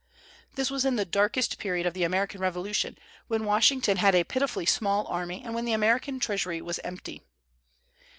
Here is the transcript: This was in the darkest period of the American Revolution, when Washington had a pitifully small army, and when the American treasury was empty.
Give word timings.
This 0.55 0.71
was 0.71 0.83
in 0.83 0.95
the 0.95 1.05
darkest 1.05 1.59
period 1.59 1.85
of 1.85 1.93
the 1.93 2.03
American 2.03 2.41
Revolution, 2.41 2.97
when 3.27 3.45
Washington 3.45 3.97
had 3.97 4.15
a 4.15 4.23
pitifully 4.23 4.65
small 4.65 5.05
army, 5.05 5.43
and 5.45 5.53
when 5.53 5.65
the 5.65 5.73
American 5.73 6.19
treasury 6.19 6.59
was 6.59 6.79
empty. 6.83 7.21